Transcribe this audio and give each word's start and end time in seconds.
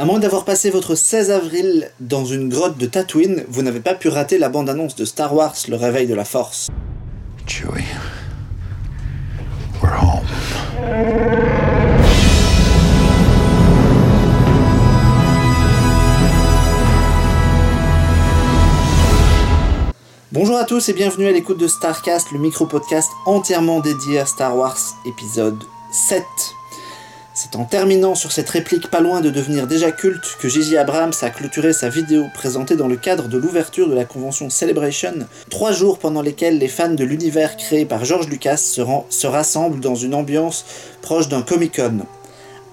À 0.00 0.06
moins 0.06 0.18
d'avoir 0.18 0.46
passé 0.46 0.70
votre 0.70 0.94
16 0.94 1.30
avril 1.30 1.90
dans 2.00 2.24
une 2.24 2.48
grotte 2.48 2.78
de 2.78 2.86
Tatooine, 2.86 3.44
vous 3.48 3.60
n'avez 3.60 3.80
pas 3.80 3.94
pu 3.94 4.08
rater 4.08 4.38
la 4.38 4.48
bande-annonce 4.48 4.96
de 4.96 5.04
Star 5.04 5.34
Wars 5.34 5.54
Le 5.68 5.76
Réveil 5.76 6.06
de 6.06 6.14
la 6.14 6.24
Force. 6.24 6.70
Chewie, 7.46 7.84
we're 9.82 9.92
home. 9.92 10.24
Bonjour 20.32 20.56
à 20.56 20.64
tous 20.64 20.88
et 20.88 20.94
bienvenue 20.94 21.26
à 21.26 21.32
l'écoute 21.32 21.58
de 21.58 21.68
Starcast, 21.68 22.32
le 22.32 22.38
micro-podcast 22.38 23.10
entièrement 23.26 23.80
dédié 23.80 24.18
à 24.18 24.24
Star 24.24 24.56
Wars 24.56 24.78
épisode 25.04 25.62
7. 25.92 26.24
C'est 27.32 27.54
en 27.54 27.64
terminant 27.64 28.16
sur 28.16 28.32
cette 28.32 28.50
réplique 28.50 28.90
pas 28.90 29.00
loin 29.00 29.20
de 29.20 29.30
devenir 29.30 29.68
déjà 29.68 29.92
culte 29.92 30.36
que 30.40 30.48
J.J. 30.48 30.76
Abrams 30.76 31.12
a 31.22 31.30
clôturé 31.30 31.72
sa 31.72 31.88
vidéo 31.88 32.26
présentée 32.34 32.74
dans 32.74 32.88
le 32.88 32.96
cadre 32.96 33.28
de 33.28 33.38
l'ouverture 33.38 33.88
de 33.88 33.94
la 33.94 34.04
convention 34.04 34.50
Celebration, 34.50 35.14
trois 35.48 35.70
jours 35.70 36.00
pendant 36.00 36.22
lesquels 36.22 36.58
les 36.58 36.66
fans 36.66 36.92
de 36.92 37.04
l'univers 37.04 37.56
créé 37.56 37.84
par 37.84 38.04
George 38.04 38.28
Lucas 38.28 38.56
se, 38.56 39.26
rassemblent 39.26 39.80
dans 39.80 39.94
une 39.94 40.14
ambiance 40.14 40.64
proche 41.02 41.28
d'un 41.28 41.42
Comic-Con. 41.42 42.00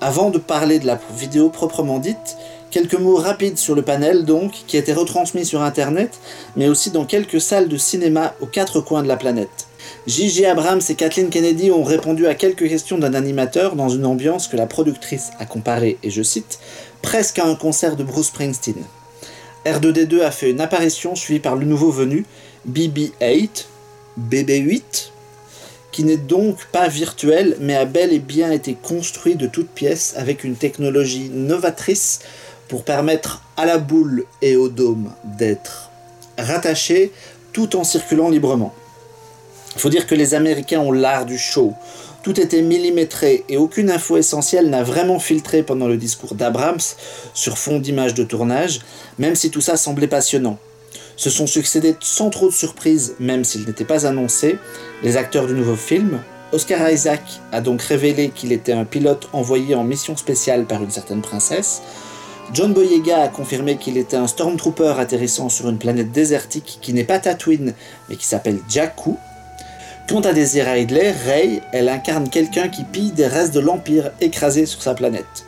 Avant 0.01 0.31
de 0.31 0.39
parler 0.39 0.79
de 0.79 0.87
la 0.87 0.99
vidéo 1.15 1.49
proprement 1.49 1.99
dite, 1.99 2.37
quelques 2.71 2.99
mots 2.99 3.17
rapides 3.17 3.59
sur 3.59 3.75
le 3.75 3.83
panel 3.83 4.25
donc, 4.25 4.53
qui 4.65 4.75
a 4.75 4.79
été 4.79 4.91
retransmis 4.91 5.45
sur 5.45 5.61
internet, 5.61 6.19
mais 6.55 6.67
aussi 6.67 6.89
dans 6.89 7.05
quelques 7.05 7.41
salles 7.41 7.69
de 7.69 7.77
cinéma 7.77 8.33
aux 8.41 8.47
quatre 8.47 8.81
coins 8.81 9.03
de 9.03 9.07
la 9.07 9.17
planète. 9.17 9.67
J.J. 10.07 10.45
Abrams 10.45 10.81
et 10.87 10.95
Kathleen 10.95 11.29
Kennedy 11.29 11.71
ont 11.71 11.83
répondu 11.83 12.27
à 12.27 12.35
quelques 12.35 12.67
questions 12.67 12.97
d'un 12.97 13.13
animateur 13.13 13.75
dans 13.75 13.89
une 13.89 14.05
ambiance 14.05 14.47
que 14.47 14.57
la 14.57 14.65
productrice 14.65 15.31
a 15.39 15.45
comparée, 15.45 15.97
et 16.03 16.09
je 16.09 16.23
cite, 16.23 16.59
presque 17.01 17.39
à 17.39 17.45
un 17.45 17.55
concert 17.55 17.95
de 17.95 18.03
Bruce 18.03 18.27
Springsteen. 18.27 18.83
R2D2 19.65 20.21
a 20.21 20.31
fait 20.31 20.49
une 20.49 20.61
apparition 20.61 21.15
suivie 21.15 21.39
par 21.39 21.55
le 21.55 21.65
nouveau 21.65 21.91
venu, 21.91 22.25
BB-8, 22.69 23.65
BB-8, 24.17 24.81
qui 25.91 26.03
n'est 26.03 26.17
donc 26.17 26.65
pas 26.71 26.87
virtuel, 26.87 27.57
mais 27.59 27.75
a 27.75 27.85
bel 27.85 28.13
et 28.13 28.19
bien 28.19 28.51
été 28.51 28.75
construit 28.75 29.35
de 29.35 29.47
toutes 29.47 29.69
pièces 29.69 30.13
avec 30.15 30.43
une 30.43 30.55
technologie 30.55 31.29
novatrice 31.33 32.19
pour 32.67 32.83
permettre 32.83 33.43
à 33.57 33.65
la 33.65 33.77
boule 33.77 34.25
et 34.41 34.55
au 34.55 34.69
dôme 34.69 35.11
d'être 35.23 35.89
rattachés 36.37 37.11
tout 37.51 37.75
en 37.75 37.83
circulant 37.83 38.29
librement. 38.29 38.73
Il 39.77 39.79
faut 39.79 39.89
dire 39.89 40.07
que 40.07 40.15
les 40.15 40.33
Américains 40.33 40.79
ont 40.79 40.91
l'art 40.91 41.27
du 41.27 41.37
show. 41.37 41.75
Tout 42.23 42.41
était 42.41 42.63
millimétré 42.63 43.45
et 43.47 43.57
aucune 43.57 43.91
info 43.91 44.17
essentielle 44.17 44.71
n'a 44.71 44.81
vraiment 44.81 45.19
filtré 45.19 45.61
pendant 45.61 45.87
le 45.87 45.97
discours 45.97 46.33
d'Abrams 46.33 46.81
sur 47.35 47.59
fond 47.59 47.77
d'images 47.77 48.15
de 48.15 48.23
tournage, 48.23 48.79
même 49.19 49.35
si 49.35 49.51
tout 49.51 49.61
ça 49.61 49.77
semblait 49.77 50.07
passionnant. 50.07 50.57
Se 51.15 51.29
sont 51.29 51.45
succédés 51.45 51.95
sans 51.99 52.31
trop 52.31 52.47
de 52.47 52.53
surprises, 52.53 53.13
même 53.19 53.43
s'ils 53.43 53.67
n'étaient 53.67 53.85
pas 53.85 54.07
annoncés, 54.07 54.57
les 55.03 55.15
acteurs 55.15 55.45
du 55.45 55.53
nouveau 55.53 55.75
film. 55.75 56.21
Oscar 56.53 56.89
Isaac 56.89 57.21
a 57.51 57.61
donc 57.61 57.83
révélé 57.83 58.29
qu'il 58.29 58.53
était 58.53 58.73
un 58.73 58.83
pilote 58.83 59.29
envoyé 59.31 59.75
en 59.75 59.83
mission 59.83 60.17
spéciale 60.17 60.65
par 60.65 60.81
une 60.81 60.89
certaine 60.89 61.21
princesse. 61.21 61.83
John 62.51 62.73
Boyega 62.73 63.21
a 63.21 63.27
confirmé 63.27 63.77
qu'il 63.77 63.97
était 63.97 64.17
un 64.17 64.25
stormtrooper 64.25 64.95
atterrissant 64.97 65.49
sur 65.49 65.69
une 65.69 65.77
planète 65.77 66.11
désertique 66.11 66.79
qui 66.81 66.93
n'est 66.93 67.03
pas 67.03 67.19
Tatooine, 67.19 67.75
mais 68.09 68.15
qui 68.15 68.25
s'appelle 68.25 68.57
Jakku. 68.67 69.17
Quant 70.07 70.21
à 70.21 70.31
Daisy 70.31 70.61
Ridley, 70.61 71.11
Rey, 71.11 71.61
elle 71.73 71.89
incarne 71.89 72.29
quelqu'un 72.29 72.69
qui 72.69 72.85
pille 72.85 73.11
des 73.11 73.27
restes 73.27 73.53
de 73.53 73.59
l'Empire 73.59 74.11
écrasés 74.21 74.65
sur 74.65 74.81
sa 74.81 74.93
planète. 74.93 75.45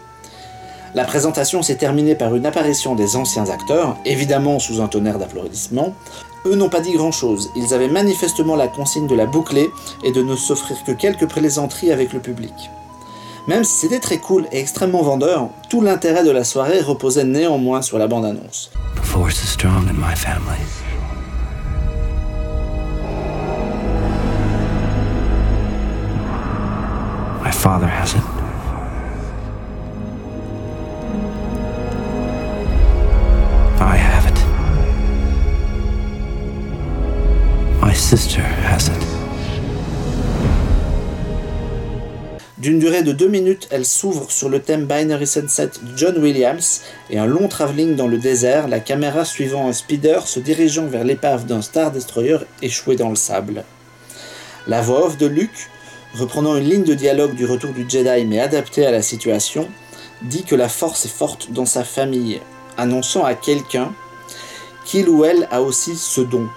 La 0.95 1.05
présentation 1.05 1.61
s'est 1.61 1.77
terminée 1.77 2.13
par 2.13 2.35
une 2.35 2.45
apparition 2.45 2.93
des 2.93 3.15
anciens 3.15 3.49
acteurs, 3.49 3.95
évidemment 4.03 4.59
sous 4.59 4.81
un 4.81 4.89
tonnerre 4.89 5.17
d'applaudissements. 5.17 5.93
Eux 6.45 6.55
n'ont 6.55 6.67
pas 6.67 6.81
dit 6.81 6.91
grand-chose, 6.91 7.49
ils 7.55 7.73
avaient 7.73 7.87
manifestement 7.87 8.57
la 8.57 8.67
consigne 8.67 9.07
de 9.07 9.15
la 9.15 9.27
boucler 9.27 9.69
et 10.03 10.11
de 10.11 10.21
ne 10.21 10.35
s'offrir 10.35 10.83
que 10.83 10.91
quelques 10.91 11.29
plaisanteries 11.29 11.93
avec 11.93 12.11
le 12.11 12.19
public. 12.19 12.53
Même 13.47 13.63
si 13.63 13.79
c'était 13.79 13.99
très 13.99 14.17
cool 14.17 14.45
et 14.51 14.59
extrêmement 14.59 15.03
vendeur, 15.03 15.47
tout 15.69 15.79
l'intérêt 15.79 16.25
de 16.25 16.31
la 16.31 16.43
soirée 16.43 16.81
reposait 16.81 17.23
néanmoins 17.23 17.81
sur 17.81 17.97
la 17.97 18.07
bande-annonce. 18.07 18.71
Father 27.59 27.89
it. 34.27 34.39
My 37.81 37.93
sister 37.93 38.41
has 38.41 38.87
it. 38.87 39.05
D'une 42.57 42.79
durée 42.79 43.03
de 43.03 43.11
deux 43.11 43.27
minutes, 43.27 43.67
elle 43.71 43.85
s'ouvre 43.85 44.31
sur 44.31 44.47
le 44.47 44.61
thème 44.61 44.85
Binary 44.85 45.27
Sunset 45.27 45.71
de 45.81 45.97
John 45.97 46.17
Williams 46.17 46.81
et 47.09 47.19
un 47.19 47.25
long 47.25 47.49
travelling 47.49 47.97
dans 47.97 48.07
le 48.07 48.17
désert, 48.17 48.69
la 48.69 48.79
caméra 48.79 49.25
suivant 49.25 49.67
un 49.67 49.73
speeder 49.73 50.27
se 50.27 50.39
dirigeant 50.39 50.87
vers 50.87 51.03
l'épave 51.03 51.45
d'un 51.45 51.61
Star 51.61 51.91
Destroyer 51.91 52.37
échoué 52.61 52.95
dans 52.95 53.09
le 53.09 53.15
sable. 53.17 53.65
La 54.67 54.81
voix 54.81 55.07
off 55.07 55.17
de 55.17 55.25
Luke, 55.25 55.69
reprenant 56.15 56.57
une 56.57 56.69
ligne 56.69 56.83
de 56.83 56.93
dialogue 56.93 57.35
du 57.35 57.45
retour 57.45 57.71
du 57.71 57.85
Jedi 57.87 58.25
mais 58.25 58.39
adaptée 58.39 58.85
à 58.85 58.91
la 58.91 59.01
situation, 59.01 59.67
dit 60.21 60.43
que 60.43 60.55
la 60.55 60.69
force 60.69 61.05
est 61.05 61.09
forte 61.09 61.51
dans 61.51 61.65
sa 61.65 61.83
famille, 61.83 62.41
annonçant 62.77 63.23
à 63.23 63.33
quelqu'un 63.35 63.93
qu'il 64.85 65.09
ou 65.09 65.23
elle 65.23 65.47
a 65.51 65.61
aussi 65.61 65.95
ce 65.95 66.21
don. 66.21 66.47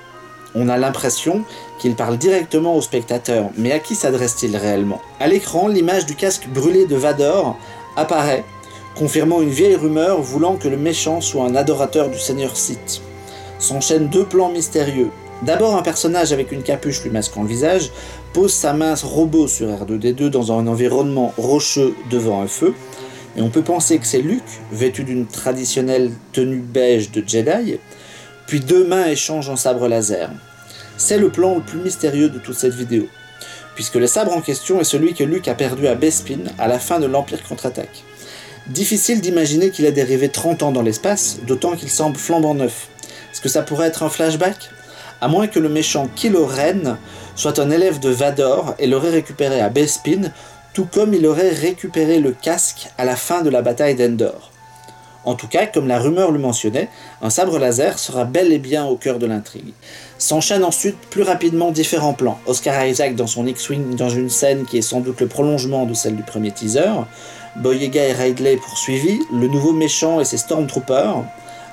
On 0.54 0.68
a 0.68 0.76
l'impression 0.76 1.44
qu'il 1.78 1.94
parle 1.94 2.18
directement 2.18 2.76
au 2.76 2.80
spectateur, 2.80 3.50
mais 3.56 3.72
à 3.72 3.78
qui 3.78 3.94
s'adresse-t-il 3.94 4.56
réellement? 4.56 5.00
À 5.18 5.26
l'écran, 5.26 5.68
l'image 5.68 6.06
du 6.06 6.14
casque 6.14 6.46
brûlé 6.48 6.86
de 6.86 6.96
Vador 6.96 7.56
apparaît, 7.96 8.44
confirmant 8.94 9.40
une 9.40 9.50
vieille 9.50 9.76
rumeur 9.76 10.20
voulant 10.20 10.56
que 10.56 10.68
le 10.68 10.76
méchant 10.76 11.20
soit 11.20 11.44
un 11.44 11.54
adorateur 11.54 12.10
du 12.10 12.18
Seigneur 12.18 12.56
Sith. 12.56 13.00
S'enchaînent 13.58 14.08
deux 14.08 14.24
plans 14.24 14.50
mystérieux. 14.50 15.10
D'abord, 15.42 15.76
un 15.76 15.82
personnage 15.82 16.32
avec 16.32 16.52
une 16.52 16.62
capuche 16.62 17.02
lui 17.02 17.10
masquant 17.10 17.42
le 17.42 17.48
visage 17.48 17.90
pose 18.32 18.52
sa 18.52 18.72
main 18.72 18.94
robot 19.02 19.48
sur 19.48 19.68
R2D2 19.68 20.28
dans 20.28 20.52
un 20.52 20.66
environnement 20.68 21.34
rocheux 21.36 21.94
devant 22.10 22.42
un 22.42 22.46
feu, 22.46 22.74
et 23.36 23.42
on 23.42 23.50
peut 23.50 23.62
penser 23.62 23.98
que 23.98 24.06
c'est 24.06 24.20
Luke, 24.20 24.42
vêtu 24.70 25.02
d'une 25.02 25.26
traditionnelle 25.26 26.12
tenue 26.32 26.60
beige 26.60 27.10
de 27.10 27.24
Jedi, 27.26 27.78
puis 28.46 28.60
deux 28.60 28.86
mains 28.86 29.06
échangent 29.06 29.50
un 29.50 29.56
sabre 29.56 29.88
laser. 29.88 30.30
C'est 30.96 31.18
le 31.18 31.30
plan 31.30 31.56
le 31.56 31.62
plus 31.62 31.80
mystérieux 31.80 32.28
de 32.28 32.38
toute 32.38 32.56
cette 32.56 32.74
vidéo, 32.74 33.08
puisque 33.74 33.96
le 33.96 34.06
sabre 34.06 34.36
en 34.36 34.42
question 34.42 34.80
est 34.80 34.84
celui 34.84 35.14
que 35.14 35.24
Luke 35.24 35.48
a 35.48 35.54
perdu 35.54 35.88
à 35.88 35.96
Bespin 35.96 36.44
à 36.58 36.68
la 36.68 36.78
fin 36.78 37.00
de 37.00 37.06
l'Empire 37.06 37.42
contre-attaque. 37.42 38.04
Difficile 38.68 39.20
d'imaginer 39.20 39.70
qu'il 39.70 39.86
a 39.86 39.90
dérivé 39.90 40.28
30 40.28 40.62
ans 40.62 40.70
dans 40.70 40.82
l'espace, 40.82 41.38
d'autant 41.48 41.74
qu'il 41.74 41.90
semble 41.90 42.16
flambant 42.16 42.54
neuf. 42.54 42.88
Est-ce 43.32 43.40
que 43.40 43.48
ça 43.48 43.62
pourrait 43.62 43.88
être 43.88 44.04
un 44.04 44.08
flashback? 44.08 44.70
À 45.22 45.28
moins 45.28 45.46
que 45.46 45.60
le 45.60 45.68
méchant 45.68 46.08
Kylo 46.16 46.44
Ren 46.44 46.98
soit 47.36 47.60
un 47.60 47.70
élève 47.70 48.00
de 48.00 48.10
Vador 48.10 48.74
et 48.80 48.88
l'aurait 48.88 49.10
récupéré 49.10 49.60
à 49.60 49.68
Bespin, 49.68 50.32
tout 50.74 50.84
comme 50.84 51.14
il 51.14 51.24
aurait 51.28 51.50
récupéré 51.50 52.18
le 52.18 52.32
casque 52.32 52.88
à 52.98 53.04
la 53.04 53.14
fin 53.14 53.42
de 53.42 53.48
la 53.48 53.62
bataille 53.62 53.94
d'Endor. 53.94 54.50
En 55.24 55.34
tout 55.36 55.46
cas, 55.46 55.66
comme 55.66 55.86
la 55.86 56.00
rumeur 56.00 56.32
le 56.32 56.40
mentionnait, 56.40 56.88
un 57.22 57.30
sabre 57.30 57.60
laser 57.60 58.00
sera 58.00 58.24
bel 58.24 58.52
et 58.52 58.58
bien 58.58 58.84
au 58.84 58.96
cœur 58.96 59.20
de 59.20 59.26
l'intrigue. 59.26 59.74
S'enchaînent 60.18 60.64
ensuite 60.64 60.98
plus 61.08 61.22
rapidement 61.22 61.70
différents 61.70 62.14
plans. 62.14 62.40
Oscar 62.46 62.84
Isaac 62.84 63.14
dans 63.14 63.28
son 63.28 63.46
X-Wing 63.46 63.94
dans 63.94 64.08
une 64.08 64.28
scène 64.28 64.64
qui 64.64 64.78
est 64.78 64.82
sans 64.82 64.98
doute 64.98 65.20
le 65.20 65.28
prolongement 65.28 65.86
de 65.86 65.94
celle 65.94 66.16
du 66.16 66.24
premier 66.24 66.50
teaser, 66.50 67.04
Boyega 67.54 68.08
et 68.08 68.12
Ridley 68.12 68.56
poursuivis, 68.56 69.20
le 69.32 69.46
nouveau 69.46 69.72
méchant 69.72 70.20
et 70.20 70.24
ses 70.24 70.38
Stormtroopers, 70.38 71.22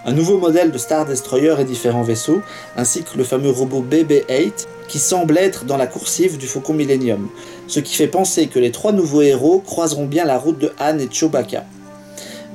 un 0.06 0.14
nouveau 0.14 0.38
modèle 0.38 0.72
de 0.72 0.78
Star 0.78 1.06
Destroyer 1.06 1.56
et 1.60 1.64
différents 1.64 2.04
vaisseaux, 2.04 2.42
ainsi 2.78 3.04
que 3.04 3.18
le 3.18 3.24
fameux 3.24 3.52
robot 3.52 3.84
BB-8 3.90 4.68
qui 4.88 5.00
semble 5.00 5.38
être 5.38 5.66
dans 5.66 5.78
la 5.78 5.88
coursive 5.88 6.38
du 6.38 6.48
Faucon 6.48 6.74
Millennium, 6.74 7.30
ce 7.68 7.80
qui 7.80 7.96
fait 7.96 8.08
penser 8.08 8.48
que 8.48 8.60
les 8.60 8.72
trois 8.72 8.92
nouveaux 8.92 9.22
héros 9.22 9.60
croiseront 9.60 10.06
bien 10.06 10.26
la 10.26 10.38
route 10.38 10.58
de 10.58 10.72
Han 10.80 10.98
et 10.98 11.10
Chewbacca. 11.12 11.64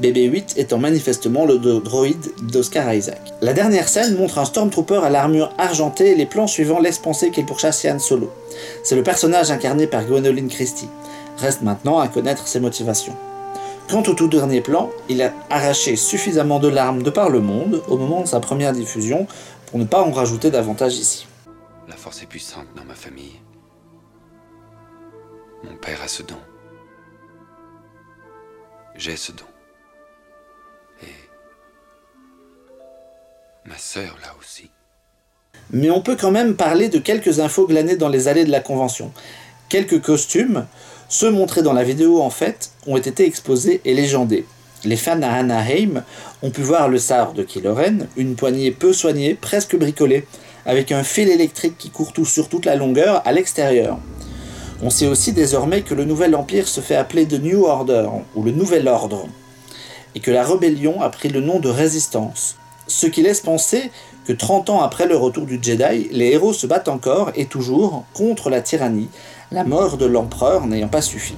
BB-8 0.02 0.58
étant 0.58 0.78
manifestement 0.78 1.46
le 1.46 1.58
droïde 1.58 2.32
d'Oscar 2.42 2.92
Isaac. 2.92 3.20
La 3.40 3.52
dernière 3.52 3.88
scène 3.88 4.16
montre 4.16 4.38
un 4.38 4.44
Stormtrooper 4.44 5.00
à 5.04 5.10
l'armure 5.10 5.54
argentée 5.56 6.10
et 6.10 6.14
les 6.16 6.26
plans 6.26 6.48
suivants 6.48 6.80
laissent 6.80 6.98
penser 6.98 7.30
qu'il 7.30 7.46
pourchasse 7.46 7.84
Han 7.84 8.00
Solo. 8.00 8.32
C'est 8.82 8.96
le 8.96 9.04
personnage 9.04 9.52
incarné 9.52 9.86
par 9.86 10.04
Gwendolyn 10.04 10.48
Christie. 10.48 10.88
Reste 11.38 11.62
maintenant 11.62 12.00
à 12.00 12.08
connaître 12.08 12.48
ses 12.48 12.58
motivations. 12.58 13.14
Quant 13.88 14.02
au 14.02 14.14
tout 14.14 14.28
dernier 14.28 14.60
plan, 14.60 14.90
il 15.08 15.22
a 15.22 15.32
arraché 15.50 15.96
suffisamment 15.96 16.58
de 16.58 16.68
larmes 16.68 17.02
de 17.02 17.10
par 17.10 17.28
le 17.28 17.40
monde 17.40 17.82
au 17.88 17.98
moment 17.98 18.22
de 18.22 18.26
sa 18.26 18.40
première 18.40 18.72
diffusion 18.72 19.26
pour 19.66 19.78
ne 19.78 19.84
pas 19.84 20.02
en 20.02 20.10
rajouter 20.10 20.50
davantage 20.50 20.96
ici. 20.96 21.26
La 21.86 21.96
force 21.96 22.22
est 22.22 22.26
puissante 22.26 22.66
dans 22.76 22.84
ma 22.84 22.94
famille. 22.94 23.40
Mon 25.62 25.76
père 25.76 26.00
a 26.02 26.08
ce 26.08 26.22
don. 26.22 26.38
J'ai 28.96 29.16
ce 29.16 29.32
don. 29.32 29.44
Et 31.02 31.28
ma 33.66 33.76
sœur 33.76 34.16
là 34.22 34.34
aussi. 34.40 34.70
Mais 35.70 35.90
on 35.90 36.00
peut 36.00 36.16
quand 36.16 36.30
même 36.30 36.56
parler 36.56 36.88
de 36.88 36.98
quelques 36.98 37.40
infos 37.40 37.66
glanées 37.66 37.96
dans 37.96 38.08
les 38.08 38.28
allées 38.28 38.44
de 38.44 38.50
la 38.50 38.60
convention. 38.60 39.12
Quelques 39.68 40.00
costumes, 40.00 40.66
ceux 41.14 41.30
montrés 41.30 41.62
dans 41.62 41.72
la 41.72 41.84
vidéo 41.84 42.20
en 42.20 42.28
fait, 42.28 42.72
ont 42.88 42.96
été 42.96 43.24
exposés 43.24 43.80
et 43.84 43.94
légendés. 43.94 44.46
Les 44.82 44.96
fans 44.96 45.22
à 45.22 45.28
Anaheim 45.28 46.02
ont 46.42 46.50
pu 46.50 46.62
voir 46.62 46.88
le 46.88 46.98
sabre 46.98 47.34
de 47.34 47.44
Kylo 47.44 47.72
Ren, 47.72 48.08
une 48.16 48.34
poignée 48.34 48.72
peu 48.72 48.92
soignée, 48.92 49.34
presque 49.40 49.76
bricolée, 49.76 50.26
avec 50.66 50.90
un 50.90 51.04
fil 51.04 51.28
électrique 51.28 51.78
qui 51.78 51.90
court 51.90 52.12
tout 52.12 52.24
sur 52.24 52.48
toute 52.48 52.64
la 52.64 52.74
longueur 52.74 53.22
à 53.24 53.30
l'extérieur. 53.30 53.98
On 54.82 54.90
sait 54.90 55.06
aussi 55.06 55.32
désormais 55.32 55.82
que 55.82 55.94
le 55.94 56.04
nouvel 56.04 56.34
empire 56.34 56.66
se 56.66 56.80
fait 56.80 56.96
appeler 56.96 57.28
The 57.28 57.40
New 57.40 57.62
Order, 57.62 58.08
ou 58.34 58.42
le 58.42 58.50
Nouvel 58.50 58.88
Ordre, 58.88 59.28
et 60.16 60.20
que 60.20 60.32
la 60.32 60.42
rébellion 60.42 61.00
a 61.00 61.10
pris 61.10 61.28
le 61.28 61.40
nom 61.40 61.60
de 61.60 61.68
Résistance. 61.68 62.56
Ce 62.88 63.06
qui 63.06 63.22
laisse 63.22 63.40
penser 63.40 63.92
que 64.26 64.32
30 64.32 64.68
ans 64.68 64.82
après 64.82 65.06
le 65.06 65.16
retour 65.16 65.46
du 65.46 65.60
Jedi, 65.62 66.08
les 66.10 66.32
héros 66.32 66.52
se 66.52 66.66
battent 66.66 66.88
encore 66.88 67.30
et 67.36 67.46
toujours 67.46 68.04
contre 68.14 68.50
la 68.50 68.60
tyrannie, 68.60 69.08
la 69.52 69.64
mort 69.64 69.96
de 69.96 70.06
l'empereur 70.06 70.66
n'ayant 70.66 70.88
pas 70.88 71.02
suffi. 71.02 71.34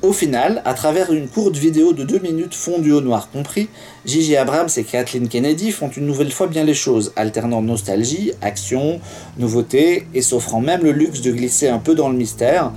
Au 0.00 0.12
final, 0.12 0.62
à 0.64 0.74
travers 0.74 1.12
une 1.12 1.26
courte 1.26 1.56
vidéo 1.56 1.92
de 1.92 2.04
2 2.04 2.20
minutes 2.20 2.54
fondue 2.54 2.92
au 2.92 3.00
noir 3.00 3.30
compris, 3.32 3.68
Gigi 4.06 4.36
Abrams 4.36 4.68
et 4.76 4.84
Kathleen 4.84 5.28
Kennedy 5.28 5.72
font 5.72 5.88
une 5.88 6.06
nouvelle 6.06 6.30
fois 6.30 6.46
bien 6.46 6.62
les 6.62 6.74
choses, 6.74 7.12
alternant 7.16 7.62
nostalgie, 7.62 8.30
action, 8.40 9.00
nouveauté 9.38 10.06
et 10.14 10.22
s'offrant 10.22 10.60
même 10.60 10.84
le 10.84 10.92
luxe 10.92 11.20
de 11.20 11.32
glisser 11.32 11.68
un 11.68 11.78
peu 11.78 11.96
dans 11.96 12.08
le 12.08 12.16
mystère 12.16 12.70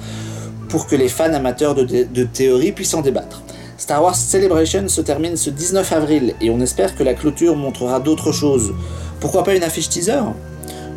pour 0.67 0.87
que 0.87 0.95
les 0.95 1.09
fans 1.09 1.33
amateurs 1.33 1.75
de, 1.75 1.83
de 1.83 2.23
théorie 2.23 2.71
puissent 2.71 2.95
en 2.95 3.01
débattre. 3.01 3.43
Star 3.77 4.01
Wars 4.01 4.15
Celebration 4.15 4.87
se 4.87 5.01
termine 5.01 5.37
ce 5.37 5.51
19 5.51 5.91
avril 5.91 6.33
et 6.41 6.49
on 6.49 6.59
espère 6.59 6.95
que 6.95 7.03
la 7.03 7.13
clôture 7.13 7.55
montrera 7.55 7.99
d'autres 7.99 8.31
choses. 8.31 8.73
Pourquoi 9.19 9.43
pas 9.43 9.53
une 9.53 9.63
affiche 9.63 9.89
teaser? 9.89 10.21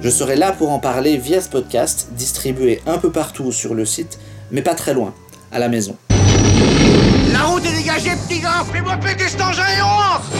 Je 0.04 0.10
serai 0.10 0.36
là 0.36 0.52
pour 0.52 0.70
en 0.70 0.78
parler 0.78 1.16
via 1.16 1.40
ce 1.40 1.48
podcast, 1.48 2.08
distribué 2.10 2.82
un 2.86 2.98
peu 2.98 3.10
partout 3.10 3.52
sur 3.52 3.74
le 3.74 3.86
site, 3.86 4.18
mais 4.50 4.60
pas 4.60 4.74
très 4.74 4.92
loin, 4.92 5.14
à 5.50 5.58
la 5.58 5.70
maison. 5.70 5.96
La 7.32 7.44
route 7.44 7.64
est 7.64 7.74
dégagée, 7.74 8.10
petit 8.28 8.40
gars 8.40 8.66
Fais-moi 8.70 8.98
péter 8.98 9.26
cet 9.26 9.40
engin 9.40 9.62
et 9.62 9.80
on 9.80 9.86
rentre 9.86 10.30